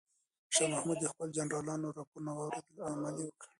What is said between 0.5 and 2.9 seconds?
شاه محمود د خپلو جنرالانو راپورونه واورېدل او